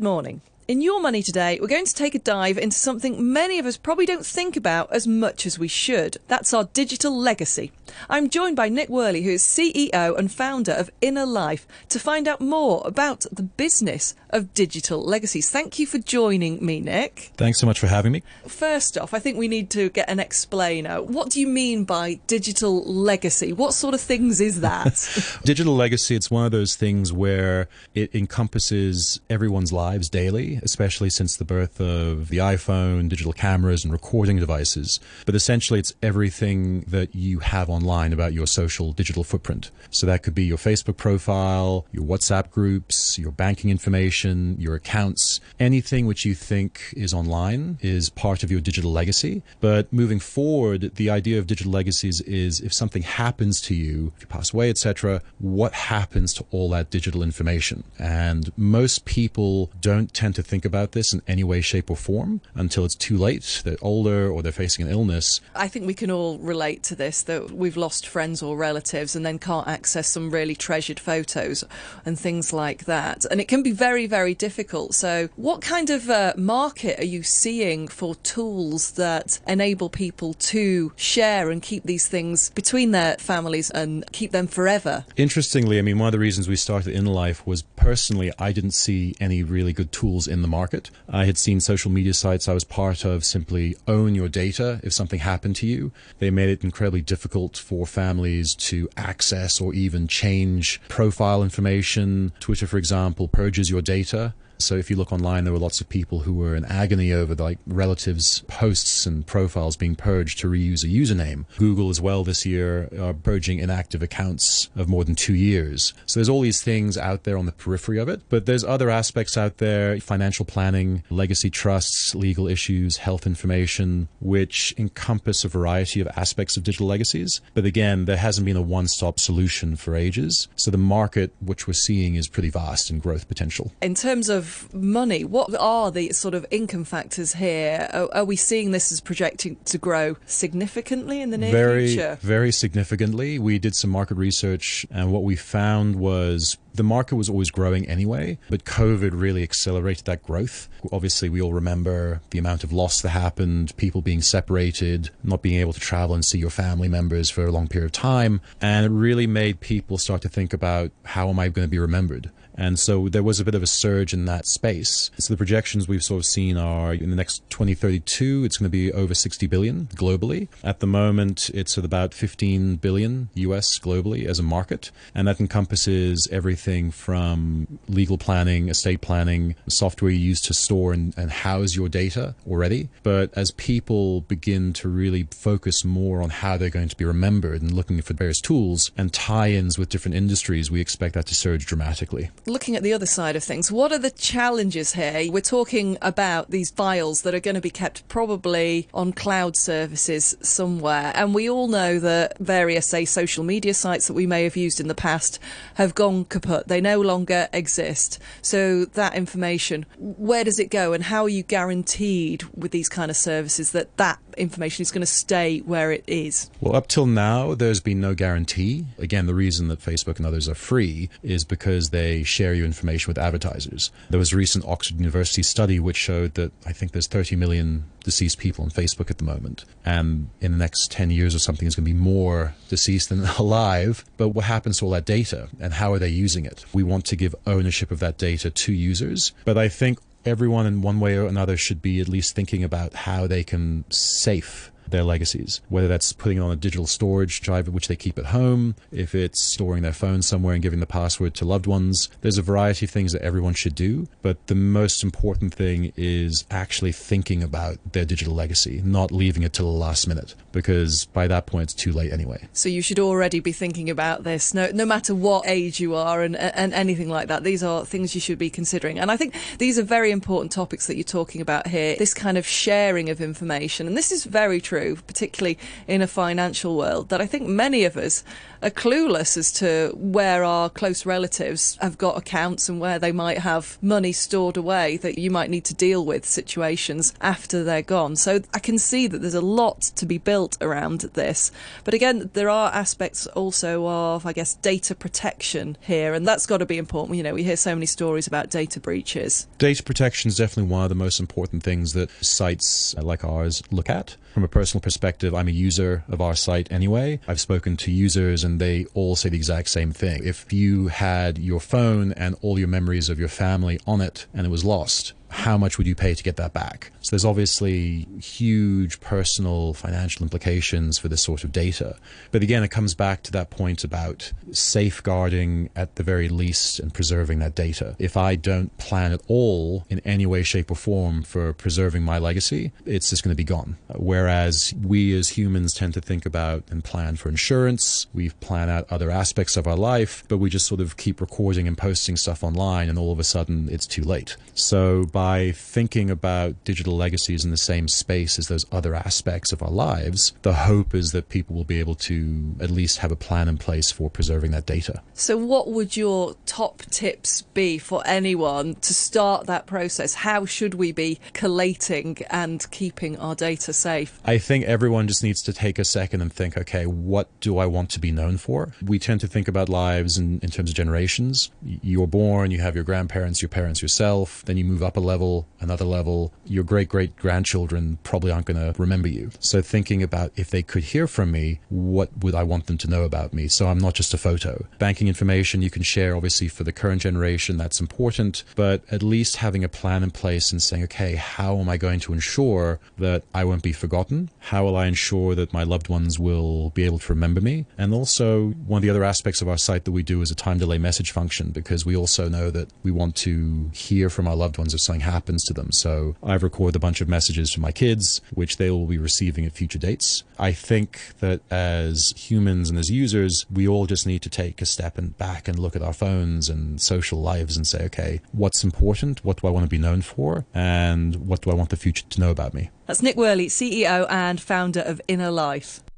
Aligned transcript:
Good 0.00 0.04
morning. 0.04 0.40
In 0.70 0.80
Your 0.80 1.00
Money 1.00 1.20
today, 1.20 1.58
we're 1.60 1.66
going 1.66 1.84
to 1.84 1.92
take 1.92 2.14
a 2.14 2.20
dive 2.20 2.56
into 2.56 2.78
something 2.78 3.32
many 3.32 3.58
of 3.58 3.66
us 3.66 3.76
probably 3.76 4.06
don't 4.06 4.24
think 4.24 4.56
about 4.56 4.92
as 4.92 5.04
much 5.04 5.44
as 5.44 5.58
we 5.58 5.66
should. 5.66 6.18
That's 6.28 6.54
our 6.54 6.62
digital 6.62 7.12
legacy. 7.18 7.72
I'm 8.08 8.28
joined 8.28 8.54
by 8.54 8.68
Nick 8.68 8.88
Worley, 8.88 9.22
who 9.22 9.30
is 9.30 9.42
CEO 9.42 10.16
and 10.16 10.30
founder 10.30 10.70
of 10.70 10.88
Inalife, 11.02 11.66
to 11.88 11.98
find 11.98 12.28
out 12.28 12.40
more 12.40 12.82
about 12.84 13.26
the 13.32 13.42
business 13.42 14.14
of 14.32 14.54
digital 14.54 15.02
legacies. 15.02 15.50
Thank 15.50 15.80
you 15.80 15.88
for 15.88 15.98
joining 15.98 16.64
me, 16.64 16.80
Nick. 16.80 17.32
Thanks 17.36 17.58
so 17.58 17.66
much 17.66 17.80
for 17.80 17.88
having 17.88 18.12
me. 18.12 18.22
First 18.46 18.96
off, 18.96 19.12
I 19.12 19.18
think 19.18 19.38
we 19.38 19.48
need 19.48 19.70
to 19.70 19.88
get 19.88 20.08
an 20.08 20.20
explainer. 20.20 21.02
What 21.02 21.30
do 21.30 21.40
you 21.40 21.48
mean 21.48 21.82
by 21.82 22.20
digital 22.28 22.84
legacy? 22.84 23.52
What 23.52 23.74
sort 23.74 23.94
of 23.94 24.00
things 24.00 24.40
is 24.40 24.60
that? 24.60 25.40
digital 25.44 25.74
legacy, 25.74 26.14
it's 26.14 26.30
one 26.30 26.44
of 26.44 26.52
those 26.52 26.76
things 26.76 27.12
where 27.12 27.68
it 27.92 28.14
encompasses 28.14 29.20
everyone's 29.28 29.72
lives 29.72 30.08
daily 30.08 30.59
especially 30.62 31.10
since 31.10 31.36
the 31.36 31.44
birth 31.44 31.80
of 31.80 32.28
the 32.28 32.38
iPhone, 32.38 33.08
digital 33.08 33.32
cameras, 33.32 33.84
and 33.84 33.92
recording 33.92 34.38
devices. 34.38 35.00
But 35.26 35.34
essentially, 35.34 35.80
it's 35.80 35.92
everything 36.02 36.82
that 36.82 37.14
you 37.14 37.40
have 37.40 37.68
online 37.68 38.12
about 38.12 38.32
your 38.32 38.46
social 38.46 38.92
digital 38.92 39.24
footprint. 39.24 39.70
So 39.90 40.06
that 40.06 40.22
could 40.22 40.34
be 40.34 40.44
your 40.44 40.58
Facebook 40.58 40.96
profile, 40.96 41.86
your 41.92 42.04
WhatsApp 42.04 42.50
groups, 42.50 43.18
your 43.18 43.32
banking 43.32 43.70
information, 43.70 44.56
your 44.58 44.74
accounts, 44.74 45.40
anything 45.58 46.06
which 46.06 46.24
you 46.24 46.34
think 46.34 46.92
is 46.96 47.12
online 47.12 47.78
is 47.80 48.10
part 48.10 48.42
of 48.42 48.50
your 48.50 48.60
digital 48.60 48.92
legacy. 48.92 49.42
But 49.60 49.92
moving 49.92 50.20
forward, 50.20 50.94
the 50.96 51.10
idea 51.10 51.38
of 51.38 51.46
digital 51.46 51.72
legacies 51.72 52.20
is 52.22 52.60
if 52.60 52.72
something 52.72 53.02
happens 53.02 53.60
to 53.62 53.74
you, 53.74 54.12
if 54.16 54.22
you 54.22 54.26
pass 54.28 54.52
away, 54.52 54.70
etc., 54.70 55.22
what 55.38 55.72
happens 55.72 56.32
to 56.34 56.44
all 56.50 56.70
that 56.70 56.90
digital 56.90 57.22
information? 57.22 57.84
And 57.98 58.52
most 58.56 59.04
people 59.04 59.70
don't 59.80 60.12
tend 60.12 60.34
to 60.36 60.39
think 60.42 60.64
about 60.64 60.92
this 60.92 61.12
in 61.12 61.22
any 61.26 61.44
way, 61.44 61.60
shape, 61.60 61.90
or 61.90 61.96
form 61.96 62.40
until 62.54 62.84
it's 62.84 62.94
too 62.94 63.16
late. 63.16 63.62
They're 63.64 63.76
older 63.82 64.30
or 64.30 64.42
they're 64.42 64.52
facing 64.52 64.86
an 64.86 64.92
illness. 64.92 65.40
I 65.54 65.68
think 65.68 65.86
we 65.86 65.94
can 65.94 66.10
all 66.10 66.38
relate 66.38 66.82
to 66.84 66.94
this 66.94 67.22
that 67.22 67.50
we've 67.50 67.76
lost 67.76 68.06
friends 68.06 68.42
or 68.42 68.56
relatives 68.56 69.16
and 69.16 69.24
then 69.24 69.38
can't 69.38 69.68
access 69.68 70.08
some 70.08 70.30
really 70.30 70.54
treasured 70.54 71.00
photos 71.00 71.64
and 72.04 72.18
things 72.18 72.52
like 72.52 72.84
that. 72.84 73.24
And 73.30 73.40
it 73.40 73.48
can 73.48 73.62
be 73.62 73.72
very, 73.72 74.06
very 74.06 74.34
difficult. 74.34 74.94
So, 74.94 75.28
what 75.36 75.60
kind 75.60 75.90
of 75.90 76.10
uh, 76.10 76.34
market 76.36 76.98
are 77.00 77.04
you 77.04 77.22
seeing 77.22 77.88
for 77.88 78.14
tools 78.16 78.92
that 78.92 79.38
enable 79.46 79.88
people 79.88 80.34
to 80.34 80.92
share 80.96 81.50
and 81.50 81.62
keep 81.62 81.84
these 81.84 82.08
things 82.08 82.50
between 82.50 82.90
their 82.90 83.16
families 83.16 83.70
and 83.70 84.04
keep 84.12 84.32
them 84.32 84.46
forever? 84.46 85.04
Interestingly, 85.16 85.78
I 85.78 85.82
mean, 85.82 85.98
one 85.98 86.08
of 86.08 86.12
the 86.12 86.18
reasons 86.18 86.48
we 86.48 86.56
started 86.56 86.94
Inalife 86.94 87.46
was 87.46 87.62
personally, 87.62 88.32
I 88.38 88.52
didn't 88.52 88.72
see 88.72 89.14
any 89.20 89.42
really 89.42 89.72
good 89.72 89.92
tools 89.92 90.26
in 90.30 90.42
the 90.42 90.48
market. 90.48 90.90
I 91.08 91.24
had 91.24 91.36
seen 91.36 91.60
social 91.60 91.90
media 91.90 92.14
sites 92.14 92.48
I 92.48 92.54
was 92.54 92.64
part 92.64 93.04
of 93.04 93.24
simply 93.24 93.76
own 93.86 94.14
your 94.14 94.28
data 94.28 94.80
if 94.82 94.92
something 94.92 95.20
happened 95.20 95.56
to 95.56 95.66
you. 95.66 95.92
They 96.18 96.30
made 96.30 96.48
it 96.48 96.64
incredibly 96.64 97.02
difficult 97.02 97.56
for 97.56 97.86
families 97.86 98.54
to 98.56 98.88
access 98.96 99.60
or 99.60 99.74
even 99.74 100.06
change 100.06 100.80
profile 100.88 101.42
information. 101.42 102.32
Twitter, 102.40 102.66
for 102.66 102.78
example, 102.78 103.28
purges 103.28 103.70
your 103.70 103.82
data. 103.82 104.34
So 104.62 104.76
if 104.76 104.90
you 104.90 104.96
look 104.96 105.12
online, 105.12 105.44
there 105.44 105.52
were 105.52 105.58
lots 105.58 105.80
of 105.80 105.88
people 105.88 106.20
who 106.20 106.32
were 106.32 106.54
in 106.54 106.64
agony 106.64 107.12
over 107.12 107.34
like 107.34 107.58
relatives' 107.66 108.44
posts 108.48 109.06
and 109.06 109.26
profiles 109.26 109.76
being 109.76 109.94
purged 109.94 110.38
to 110.40 110.50
reuse 110.50 110.84
a 110.84 110.88
username. 110.88 111.44
Google 111.58 111.90
as 111.90 112.00
well 112.00 112.24
this 112.24 112.44
year 112.44 112.88
are 112.98 113.14
purging 113.14 113.58
inactive 113.58 114.02
accounts 114.02 114.68
of 114.76 114.88
more 114.88 115.04
than 115.04 115.14
two 115.14 115.34
years. 115.34 115.94
So 116.06 116.20
there's 116.20 116.28
all 116.28 116.40
these 116.40 116.62
things 116.62 116.96
out 116.98 117.24
there 117.24 117.38
on 117.38 117.46
the 117.46 117.52
periphery 117.52 117.98
of 117.98 118.08
it, 118.08 118.22
but 118.28 118.46
there's 118.46 118.64
other 118.64 118.90
aspects 118.90 119.36
out 119.36 119.58
there: 119.58 119.98
financial 120.00 120.44
planning, 120.44 121.02
legacy 121.10 121.50
trusts, 121.50 122.14
legal 122.14 122.46
issues, 122.46 122.98
health 122.98 123.26
information, 123.26 124.08
which 124.20 124.74
encompass 124.76 125.44
a 125.44 125.48
variety 125.48 126.00
of 126.00 126.08
aspects 126.16 126.56
of 126.56 126.64
digital 126.64 126.86
legacies. 126.86 127.40
But 127.54 127.64
again, 127.64 128.04
there 128.04 128.16
hasn't 128.16 128.44
been 128.44 128.56
a 128.56 128.62
one-stop 128.62 129.18
solution 129.20 129.76
for 129.76 129.94
ages. 129.94 130.48
So 130.56 130.70
the 130.70 130.78
market 130.78 131.32
which 131.40 131.66
we're 131.66 131.74
seeing 131.74 132.14
is 132.14 132.28
pretty 132.28 132.50
vast 132.50 132.90
in 132.90 132.98
growth 132.98 133.28
potential. 133.28 133.72
In 133.80 133.94
terms 133.94 134.28
of 134.28 134.49
money, 134.72 135.24
what 135.24 135.54
are 135.58 135.90
the 135.90 136.12
sort 136.12 136.34
of 136.34 136.46
income 136.50 136.84
factors 136.84 137.34
here? 137.34 137.88
Are, 137.92 138.08
are 138.12 138.24
we 138.24 138.36
seeing 138.36 138.70
this 138.70 138.92
as 138.92 139.00
projecting 139.00 139.56
to 139.66 139.78
grow 139.78 140.16
significantly 140.26 141.20
in 141.20 141.30
the 141.30 141.38
near 141.38 141.52
very, 141.52 141.88
future? 141.88 142.18
Very 142.20 142.52
significantly. 142.52 143.38
We 143.38 143.58
did 143.58 143.74
some 143.74 143.90
market 143.90 144.16
research, 144.16 144.86
and 144.90 145.12
what 145.12 145.22
we 145.22 145.36
found 145.36 145.96
was 145.96 146.56
the 146.74 146.82
market 146.82 147.16
was 147.16 147.28
always 147.28 147.50
growing 147.50 147.86
anyway, 147.88 148.38
but 148.48 148.64
COVID 148.64 149.10
really 149.12 149.42
accelerated 149.42 150.04
that 150.06 150.22
growth. 150.22 150.68
Obviously, 150.92 151.28
we 151.28 151.40
all 151.40 151.52
remember 151.52 152.20
the 152.30 152.38
amount 152.38 152.64
of 152.64 152.72
loss 152.72 153.00
that 153.02 153.10
happened, 153.10 153.76
people 153.76 154.02
being 154.02 154.22
separated, 154.22 155.10
not 155.22 155.42
being 155.42 155.60
able 155.60 155.72
to 155.72 155.80
travel 155.80 156.14
and 156.14 156.24
see 156.24 156.38
your 156.38 156.50
family 156.50 156.88
members 156.88 157.30
for 157.30 157.44
a 157.44 157.50
long 157.50 157.68
period 157.68 157.86
of 157.86 157.92
time. 157.92 158.40
And 158.60 158.86
it 158.86 158.90
really 158.90 159.26
made 159.26 159.60
people 159.60 159.98
start 159.98 160.22
to 160.22 160.28
think 160.28 160.52
about 160.52 160.92
how 161.04 161.28
am 161.28 161.38
I 161.38 161.48
going 161.48 161.66
to 161.66 161.70
be 161.70 161.78
remembered? 161.78 162.30
And 162.56 162.78
so 162.78 163.08
there 163.08 163.22
was 163.22 163.40
a 163.40 163.44
bit 163.44 163.54
of 163.54 163.62
a 163.62 163.66
surge 163.66 164.12
in 164.12 164.24
that 164.26 164.46
space. 164.46 165.10
So 165.18 165.32
the 165.32 165.38
projections 165.38 165.88
we've 165.88 166.04
sort 166.04 166.20
of 166.20 166.26
seen 166.26 166.56
are 166.56 166.92
in 166.92 167.10
the 167.10 167.16
next 167.16 167.48
2032, 167.50 168.44
it's 168.44 168.58
going 168.58 168.66
to 168.66 168.70
be 168.70 168.92
over 168.92 169.14
60 169.14 169.46
billion 169.46 169.86
globally. 169.86 170.48
At 170.62 170.80
the 170.80 170.86
moment, 170.86 171.50
it's 171.54 171.78
at 171.78 171.84
about 171.84 172.14
15 172.14 172.76
billion 172.76 173.30
US 173.34 173.78
globally 173.78 174.26
as 174.26 174.38
a 174.38 174.42
market. 174.42 174.90
And 175.14 175.28
that 175.28 175.40
encompasses 175.40 176.28
everything 176.30 176.90
from 176.90 177.78
legal 177.88 178.18
planning, 178.18 178.68
estate 178.68 179.00
planning, 179.00 179.54
software 179.68 180.10
you 180.10 180.18
use 180.18 180.40
to 180.42 180.54
store 180.54 180.92
and, 180.92 181.16
and 181.16 181.30
house 181.30 181.74
your 181.74 181.88
data 181.88 182.34
already. 182.46 182.88
But 183.02 183.32
as 183.36 183.50
people 183.52 184.22
begin 184.22 184.72
to 184.74 184.88
really 184.88 185.28
focus 185.30 185.84
more 185.84 186.22
on 186.22 186.30
how 186.30 186.56
they're 186.56 186.70
going 186.70 186.88
to 186.88 186.96
be 186.96 187.04
remembered 187.04 187.62
and 187.62 187.72
looking 187.72 188.00
for 188.02 188.14
various 188.14 188.40
tools 188.40 188.90
and 188.96 189.12
tie 189.12 189.50
ins 189.50 189.78
with 189.78 189.88
different 189.88 190.16
industries, 190.16 190.70
we 190.70 190.80
expect 190.80 191.14
that 191.14 191.26
to 191.26 191.34
surge 191.34 191.66
dramatically 191.66 192.30
looking 192.46 192.76
at 192.76 192.82
the 192.82 192.92
other 192.92 193.06
side 193.06 193.36
of 193.36 193.44
things, 193.44 193.70
what 193.70 193.92
are 193.92 193.98
the 193.98 194.10
challenges 194.10 194.92
here? 194.92 195.30
We're 195.30 195.40
talking 195.40 195.98
about 196.02 196.50
these 196.50 196.70
files 196.70 197.22
that 197.22 197.34
are 197.34 197.40
going 197.40 197.54
to 197.54 197.60
be 197.60 197.70
kept 197.70 198.06
probably 198.08 198.88
on 198.94 199.12
cloud 199.12 199.56
services 199.56 200.36
somewhere. 200.42 201.12
And 201.14 201.34
we 201.34 201.48
all 201.48 201.68
know 201.68 201.98
that 201.98 202.38
various, 202.38 202.86
say, 202.86 203.04
social 203.04 203.44
media 203.44 203.74
sites 203.74 204.06
that 204.06 204.14
we 204.14 204.26
may 204.26 204.44
have 204.44 204.56
used 204.56 204.80
in 204.80 204.88
the 204.88 204.94
past 204.94 205.38
have 205.74 205.94
gone 205.94 206.24
kaput. 206.24 206.68
They 206.68 206.80
no 206.80 207.00
longer 207.00 207.48
exist. 207.52 208.18
So 208.42 208.84
that 208.84 209.14
information, 209.14 209.86
where 209.98 210.44
does 210.44 210.58
it 210.58 210.70
go? 210.70 210.92
And 210.92 211.04
how 211.04 211.24
are 211.24 211.28
you 211.28 211.42
guaranteed 211.42 212.44
with 212.54 212.70
these 212.70 212.88
kind 212.88 213.10
of 213.10 213.16
services 213.16 213.72
that 213.72 213.96
that 213.96 214.18
information 214.36 214.82
is 214.82 214.90
going 214.90 215.02
to 215.02 215.06
stay 215.06 215.58
where 215.60 215.92
it 215.92 216.04
is? 216.06 216.50
Well, 216.60 216.76
up 216.76 216.88
till 216.88 217.06
now, 217.06 217.54
there's 217.54 217.80
been 217.80 218.00
no 218.00 218.14
guarantee. 218.14 218.86
Again, 218.98 219.26
the 219.26 219.34
reason 219.34 219.68
that 219.68 219.80
Facebook 219.80 220.16
and 220.16 220.26
others 220.26 220.48
are 220.48 220.54
free 220.54 221.10
is 221.22 221.44
because 221.44 221.90
they 221.90 222.22
share 222.30 222.54
your 222.54 222.66
information 222.66 223.10
with 223.10 223.18
advertisers. 223.18 223.90
There 224.08 224.18
was 224.18 224.32
a 224.32 224.36
recent 224.36 224.64
Oxford 224.64 224.98
University 224.98 225.42
study 225.42 225.78
which 225.80 225.96
showed 225.96 226.34
that 226.34 226.52
I 226.66 226.72
think 226.72 226.92
there's 226.92 227.06
30 227.06 227.36
million 227.36 227.84
deceased 228.04 228.38
people 228.38 228.64
on 228.64 228.70
Facebook 228.70 229.10
at 229.10 229.18
the 229.18 229.24
moment. 229.24 229.64
And 229.84 230.30
in 230.40 230.52
the 230.52 230.58
next 230.58 230.90
10 230.90 231.10
years 231.10 231.34
or 231.34 231.38
something, 231.38 231.66
there's 231.66 231.74
going 231.74 231.84
to 231.84 231.92
be 231.92 231.98
more 231.98 232.54
deceased 232.68 233.08
than 233.08 233.24
alive. 233.38 234.04
But 234.16 234.28
what 234.30 234.44
happens 234.44 234.78
to 234.78 234.86
all 234.86 234.90
that 234.92 235.04
data 235.04 235.48
and 235.60 235.74
how 235.74 235.92
are 235.92 235.98
they 235.98 236.08
using 236.08 236.46
it? 236.46 236.64
We 236.72 236.82
want 236.82 237.04
to 237.06 237.16
give 237.16 237.34
ownership 237.46 237.90
of 237.90 238.00
that 238.00 238.18
data 238.18 238.50
to 238.50 238.72
users. 238.72 239.32
But 239.44 239.58
I 239.58 239.68
think 239.68 239.98
everyone 240.24 240.66
in 240.66 240.82
one 240.82 241.00
way 241.00 241.16
or 241.16 241.26
another 241.26 241.56
should 241.56 241.82
be 241.82 242.00
at 242.00 242.08
least 242.08 242.34
thinking 242.34 242.62
about 242.62 242.94
how 242.94 243.26
they 243.26 243.42
can 243.42 243.84
safe 243.90 244.70
their 244.90 245.04
legacies, 245.04 245.60
whether 245.68 245.88
that's 245.88 246.12
putting 246.12 246.38
it 246.38 246.42
on 246.42 246.50
a 246.50 246.56
digital 246.56 246.86
storage 246.86 247.40
drive 247.40 247.68
which 247.68 247.88
they 247.88 247.96
keep 247.96 248.18
at 248.18 248.26
home, 248.26 248.74
if 248.90 249.14
it's 249.14 249.40
storing 249.40 249.82
their 249.82 249.92
phone 249.92 250.22
somewhere 250.22 250.54
and 250.54 250.62
giving 250.62 250.80
the 250.80 250.86
password 250.86 251.34
to 251.34 251.44
loved 251.44 251.66
ones. 251.66 252.08
There's 252.20 252.38
a 252.38 252.42
variety 252.42 252.86
of 252.86 252.90
things 252.90 253.12
that 253.12 253.22
everyone 253.22 253.54
should 253.54 253.74
do, 253.74 254.08
but 254.22 254.46
the 254.46 254.54
most 254.54 255.02
important 255.02 255.54
thing 255.54 255.92
is 255.96 256.44
actually 256.50 256.92
thinking 256.92 257.42
about 257.42 257.78
their 257.92 258.04
digital 258.04 258.34
legacy, 258.34 258.80
not 258.84 259.12
leaving 259.12 259.42
it 259.42 259.52
till 259.52 259.70
the 259.70 259.78
last 259.78 260.08
minute, 260.08 260.34
because 260.52 261.04
by 261.06 261.26
that 261.28 261.46
point 261.46 261.64
it's 261.64 261.74
too 261.74 261.92
late 261.92 262.12
anyway. 262.12 262.48
So 262.52 262.68
you 262.68 262.82
should 262.82 262.98
already 262.98 263.40
be 263.40 263.52
thinking 263.52 263.90
about 263.90 264.24
this, 264.24 264.54
no, 264.54 264.70
no 264.72 264.84
matter 264.84 265.14
what 265.14 265.46
age 265.46 265.80
you 265.80 265.94
are 265.94 266.22
and, 266.22 266.36
and 266.36 266.72
anything 266.72 267.08
like 267.08 267.28
that. 267.28 267.44
These 267.44 267.62
are 267.62 267.84
things 267.84 268.14
you 268.14 268.20
should 268.20 268.38
be 268.38 268.50
considering. 268.50 268.98
And 268.98 269.10
I 269.10 269.16
think 269.16 269.34
these 269.58 269.78
are 269.78 269.82
very 269.82 270.10
important 270.10 270.52
topics 270.52 270.86
that 270.86 270.96
you're 270.96 271.04
talking 271.04 271.40
about 271.40 271.66
here, 271.66 271.96
this 271.96 272.14
kind 272.14 272.38
of 272.38 272.46
sharing 272.46 273.10
of 273.10 273.20
information. 273.20 273.86
And 273.86 273.96
this 273.96 274.12
is 274.12 274.24
very 274.24 274.60
true 274.60 274.79
true, 274.80 274.96
particularly 275.06 275.58
in 275.86 276.02
a 276.02 276.06
financial 276.06 276.76
world, 276.76 277.08
that 277.10 277.20
I 277.20 277.26
think 277.26 277.46
many 277.46 277.84
of 277.84 277.96
us 277.96 278.24
are 278.62 278.70
clueless 278.70 279.36
as 279.36 279.52
to 279.52 279.92
where 279.96 280.44
our 280.44 280.68
close 280.68 281.06
relatives 281.06 281.78
have 281.80 281.96
got 281.96 282.18
accounts 282.18 282.68
and 282.68 282.78
where 282.78 282.98
they 282.98 283.12
might 283.12 283.38
have 283.38 283.78
money 283.80 284.12
stored 284.12 284.56
away 284.56 284.98
that 284.98 285.18
you 285.18 285.30
might 285.30 285.48
need 285.48 285.64
to 285.64 285.74
deal 285.74 286.04
with 286.04 286.26
situations 286.26 287.14
after 287.20 287.64
they're 287.64 287.82
gone. 287.82 288.16
So 288.16 288.40
I 288.52 288.58
can 288.58 288.78
see 288.78 289.06
that 289.06 289.20
there's 289.20 289.34
a 289.34 289.40
lot 289.40 289.80
to 289.96 290.04
be 290.04 290.18
built 290.18 290.58
around 290.60 291.00
this. 291.14 291.50
But 291.84 291.94
again, 291.94 292.30
there 292.34 292.50
are 292.50 292.70
aspects 292.72 293.26
also 293.28 293.86
of, 293.86 294.26
I 294.26 294.32
guess, 294.32 294.54
data 294.54 294.94
protection 294.94 295.78
here, 295.80 296.12
and 296.12 296.26
that's 296.26 296.46
got 296.46 296.58
to 296.58 296.66
be 296.66 296.76
important. 296.76 297.16
You 297.16 297.22
know, 297.22 297.34
we 297.34 297.44
hear 297.44 297.56
so 297.56 297.74
many 297.74 297.86
stories 297.86 298.26
about 298.26 298.50
data 298.50 298.78
breaches. 298.78 299.46
Data 299.58 299.82
protection 299.82 300.28
is 300.28 300.36
definitely 300.36 300.70
one 300.70 300.82
of 300.82 300.90
the 300.90 300.94
most 300.94 301.18
important 301.18 301.62
things 301.62 301.94
that 301.94 302.10
sites 302.22 302.94
like 302.96 303.24
ours 303.24 303.62
look 303.70 303.88
at. 303.88 304.16
From 304.32 304.44
a 304.44 304.48
personal 304.48 304.80
perspective, 304.80 305.34
I'm 305.34 305.48
a 305.48 305.52
user 305.52 306.04
of 306.08 306.20
our 306.20 306.36
site 306.36 306.70
anyway. 306.70 307.18
I've 307.26 307.40
spoken 307.40 307.76
to 307.78 307.90
users 307.90 308.44
and 308.44 308.60
they 308.60 308.86
all 308.94 309.16
say 309.16 309.28
the 309.28 309.36
exact 309.36 309.68
same 309.70 309.90
thing. 309.90 310.22
If 310.24 310.52
you 310.52 310.86
had 310.86 311.36
your 311.36 311.60
phone 311.60 312.12
and 312.12 312.36
all 312.40 312.56
your 312.56 312.68
memories 312.68 313.08
of 313.08 313.18
your 313.18 313.28
family 313.28 313.80
on 313.88 314.00
it 314.00 314.26
and 314.32 314.46
it 314.46 314.50
was 314.50 314.64
lost, 314.64 315.14
how 315.30 315.56
much 315.56 315.78
would 315.78 315.86
you 315.86 315.94
pay 315.94 316.14
to 316.14 316.22
get 316.22 316.36
that 316.36 316.52
back? 316.52 316.90
So 317.00 317.10
there's 317.10 317.24
obviously 317.24 318.06
huge 318.20 319.00
personal 319.00 319.74
financial 319.74 320.24
implications 320.24 320.98
for 320.98 321.08
this 321.08 321.22
sort 321.22 321.44
of 321.44 321.52
data. 321.52 321.96
But 322.32 322.42
again, 322.42 322.62
it 322.62 322.70
comes 322.70 322.94
back 322.94 323.22
to 323.24 323.32
that 323.32 323.50
point 323.50 323.84
about 323.84 324.32
safeguarding 324.52 325.70
at 325.76 325.94
the 325.94 326.02
very 326.02 326.28
least 326.28 326.80
and 326.80 326.92
preserving 326.92 327.38
that 327.38 327.54
data. 327.54 327.96
If 327.98 328.16
I 328.16 328.34
don't 328.34 328.76
plan 328.76 329.12
at 329.12 329.20
all 329.28 329.86
in 329.88 330.00
any 330.00 330.26
way, 330.26 330.42
shape, 330.42 330.70
or 330.70 330.74
form 330.74 331.22
for 331.22 331.52
preserving 331.52 332.02
my 332.02 332.18
legacy, 332.18 332.72
it's 332.84 333.10
just 333.10 333.22
going 333.22 333.32
to 333.32 333.36
be 333.36 333.44
gone. 333.44 333.76
Whereas 333.94 334.74
we 334.82 335.16
as 335.16 335.28
humans 335.30 335.74
tend 335.74 335.94
to 335.94 336.00
think 336.00 336.26
about 336.26 336.64
and 336.70 336.82
plan 336.82 337.16
for 337.16 337.28
insurance, 337.28 338.08
we 338.12 338.30
plan 338.30 338.68
out 338.68 338.86
other 338.90 339.10
aspects 339.10 339.56
of 339.56 339.66
our 339.66 339.76
life, 339.76 340.24
but 340.28 340.38
we 340.38 340.50
just 340.50 340.66
sort 340.66 340.80
of 340.80 340.96
keep 340.96 341.20
recording 341.20 341.68
and 341.68 341.78
posting 341.78 342.16
stuff 342.16 342.42
online, 342.42 342.88
and 342.88 342.98
all 342.98 343.12
of 343.12 343.20
a 343.20 343.24
sudden 343.24 343.68
it's 343.70 343.86
too 343.86 344.02
late. 344.02 344.36
So 344.54 345.04
by 345.06 345.19
thinking 345.52 346.10
about 346.10 346.62
digital 346.64 346.96
legacies 346.96 347.44
in 347.44 347.50
the 347.50 347.56
same 347.56 347.88
space 347.88 348.38
as 348.38 348.48
those 348.48 348.66
other 348.72 348.94
aspects 348.94 349.52
of 349.52 349.62
our 349.62 349.70
lives, 349.70 350.32
the 350.42 350.54
hope 350.54 350.94
is 350.94 351.12
that 351.12 351.28
people 351.28 351.56
will 351.56 351.64
be 351.64 351.78
able 351.80 351.94
to 351.94 352.54
at 352.60 352.70
least 352.70 352.98
have 352.98 353.12
a 353.12 353.16
plan 353.16 353.48
in 353.48 353.58
place 353.58 353.90
for 353.90 354.08
preserving 354.10 354.50
that 354.52 354.66
data. 354.66 355.02
So, 355.14 355.36
what 355.36 355.68
would 355.68 355.96
your 355.96 356.36
top 356.46 356.82
tips 356.90 357.42
be 357.42 357.78
for 357.78 358.02
anyone 358.06 358.76
to 358.76 358.94
start 358.94 359.46
that 359.46 359.66
process? 359.66 360.14
How 360.14 360.44
should 360.44 360.74
we 360.74 360.92
be 360.92 361.20
collating 361.32 362.18
and 362.30 362.66
keeping 362.70 363.18
our 363.18 363.34
data 363.34 363.72
safe? 363.72 364.20
I 364.24 364.38
think 364.38 364.64
everyone 364.64 365.08
just 365.08 365.22
needs 365.22 365.42
to 365.42 365.52
take 365.52 365.78
a 365.78 365.84
second 365.84 366.22
and 366.22 366.32
think 366.32 366.56
okay, 366.56 366.86
what 366.86 367.28
do 367.40 367.58
I 367.58 367.66
want 367.66 367.90
to 367.90 368.00
be 368.00 368.10
known 368.10 368.36
for? 368.36 368.74
We 368.82 368.98
tend 368.98 369.20
to 369.20 369.26
think 369.26 369.48
about 369.48 369.68
lives 369.68 370.18
in, 370.18 370.40
in 370.40 370.50
terms 370.50 370.70
of 370.70 370.76
generations. 370.76 371.50
You're 371.62 372.06
born, 372.06 372.50
you 372.50 372.60
have 372.60 372.74
your 372.74 372.84
grandparents, 372.84 373.42
your 373.42 373.48
parents, 373.48 373.82
yourself, 373.82 374.44
then 374.46 374.56
you 374.56 374.64
move 374.64 374.82
up 374.82 374.96
a 374.96 375.00
level, 375.12 375.32
another 375.60 375.84
level. 375.84 376.32
Your 376.44 376.64
great 376.64 376.88
great 376.88 377.12
grandchildren 377.16 377.98
probably 378.02 378.30
aren't 378.32 378.46
going 378.46 378.62
to 378.64 378.78
remember 378.80 379.08
you. 379.08 379.30
So, 379.38 379.62
thinking 379.62 380.02
about 380.02 380.32
if 380.36 380.48
they 380.50 380.62
could 380.62 380.84
hear 380.92 381.06
from 381.06 381.28
me, 381.38 381.60
what 381.68 382.10
would 382.22 382.34
I 382.34 382.44
want 382.50 382.66
them 382.66 382.78
to 382.78 382.88
know 382.88 383.02
about 383.04 383.32
me? 383.32 383.48
So, 383.48 383.68
I'm 383.68 383.78
not 383.86 383.94
just 383.94 384.14
a 384.14 384.18
photo. 384.18 384.66
Banking 384.78 385.08
information 385.08 385.62
you 385.62 385.70
can 385.70 385.82
share, 385.82 386.16
obviously, 386.16 386.48
for 386.48 386.64
the 386.64 386.72
current 386.72 387.02
generation, 387.02 387.56
that's 387.56 387.80
important, 387.80 388.44
but 388.54 388.82
at 388.90 389.02
least 389.02 389.36
having 389.36 389.64
a 389.64 389.68
plan 389.68 390.02
in 390.02 390.10
place 390.10 390.52
and 390.52 390.62
saying, 390.62 390.84
okay, 390.84 391.14
how 391.16 391.58
am 391.58 391.68
I 391.68 391.76
going 391.76 392.00
to 392.00 392.12
ensure 392.12 392.80
that 392.98 393.24
I 393.34 393.44
won't 393.44 393.62
be 393.62 393.72
forgotten? 393.72 394.30
How 394.50 394.64
will 394.64 394.76
I 394.76 394.86
ensure 394.86 395.34
that 395.34 395.52
my 395.52 395.64
loved 395.64 395.88
ones 395.88 396.18
will 396.18 396.70
be 396.70 396.84
able 396.84 396.98
to 397.00 397.12
remember 397.12 397.40
me? 397.40 397.66
And 397.78 397.92
also, 397.92 398.50
one 398.66 398.78
of 398.78 398.82
the 398.82 398.90
other 398.90 399.04
aspects 399.04 399.42
of 399.42 399.48
our 399.48 399.58
site 399.58 399.84
that 399.84 399.92
we 399.92 400.02
do 400.02 400.22
is 400.22 400.30
a 400.30 400.34
time 400.34 400.58
delay 400.58 400.78
message 400.78 401.10
function 401.10 401.50
because 401.50 401.84
we 401.84 401.96
also 401.96 402.28
know 402.28 402.50
that 402.50 402.68
we 402.82 402.90
want 402.90 403.16
to 403.16 403.70
hear 403.72 404.10
from 404.10 404.26
our 404.28 404.36
loved 404.36 404.58
ones 404.58 404.74
if 404.74 404.80
something 405.00 405.12
happens 405.12 405.44
to 405.44 405.52
them. 405.52 405.72
So 405.72 406.16
I've 406.22 406.42
recorded 406.42 406.76
a 406.76 406.78
bunch 406.78 407.00
of 407.00 407.08
messages 407.08 407.50
to 407.50 407.60
my 407.60 407.72
kids, 407.72 408.20
which 408.34 408.56
they 408.56 408.70
will 408.70 408.86
be 408.86 408.98
receiving 408.98 409.46
at 409.46 409.52
future 409.52 409.78
dates. 409.78 410.24
I 410.38 410.52
think 410.52 410.98
that 411.20 411.40
as 411.50 412.12
humans 412.16 412.70
and 412.70 412.78
as 412.78 412.90
users, 412.90 413.46
we 413.50 413.66
all 413.68 413.86
just 413.86 414.06
need 414.06 414.22
to 414.22 414.30
take 414.30 414.62
a 414.62 414.66
step 414.66 414.98
and 414.98 415.16
back 415.16 415.48
and 415.48 415.58
look 415.58 415.76
at 415.76 415.82
our 415.82 415.92
phones 415.92 416.48
and 416.48 416.80
social 416.80 417.20
lives 417.20 417.56
and 417.56 417.66
say, 417.66 417.84
okay, 417.86 418.20
what's 418.32 418.64
important? 418.64 419.24
What 419.24 419.40
do 419.40 419.48
I 419.48 419.50
want 419.50 419.64
to 419.64 419.70
be 419.70 419.78
known 419.78 420.02
for? 420.02 420.44
And 420.54 421.16
what 421.26 421.42
do 421.42 421.50
I 421.50 421.54
want 421.54 421.70
the 421.70 421.76
future 421.76 422.04
to 422.08 422.20
know 422.20 422.30
about 422.30 422.54
me? 422.54 422.70
That's 422.86 423.02
Nick 423.02 423.16
Worley, 423.16 423.46
CEO 423.46 424.06
and 424.10 424.40
founder 424.40 424.80
of 424.80 425.00
Inalife. 425.08 425.80